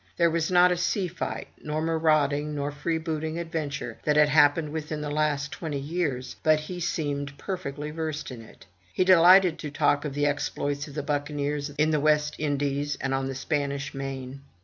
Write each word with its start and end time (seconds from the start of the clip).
There 0.17 0.31
was 0.31 0.49
not 0.49 0.71
a 0.71 0.77
sea 0.77 1.07
fight, 1.07 1.47
nor 1.61 1.79
marauding, 1.79 2.55
nor 2.55 2.71
freebooting 2.71 3.37
adventure 3.37 3.99
that 4.03 4.15
had 4.17 4.29
happened 4.29 4.71
within 4.71 5.01
the 5.01 5.11
last 5.11 5.51
twenty 5.51 5.77
years, 5.77 6.37
but 6.41 6.61
he 6.61 6.79
seemed 6.79 7.37
perfectly 7.37 7.91
versed 7.91 8.31
in 8.31 8.41
it. 8.41 8.65
He 8.91 9.03
delighted 9.03 9.59
to 9.59 9.69
talk 9.69 10.03
of 10.03 10.15
the 10.15 10.25
exploits 10.25 10.87
of 10.87 10.95
the 10.95 11.03
buccaneers 11.03 11.69
in 11.77 11.91
the 11.91 11.99
West 11.99 12.33
Indies, 12.39 12.97
and 12.99 13.13
on 13.13 13.27
the 13.27 13.35
Spanish 13.35 13.93
Main. 13.93 14.41